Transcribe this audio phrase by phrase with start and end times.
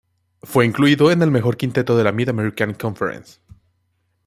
[0.41, 3.39] Fue incluido en el mejor quinteto de la Mid-American Conference.